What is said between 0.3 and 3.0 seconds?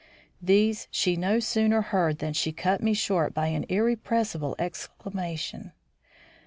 These she no sooner heard than she cut me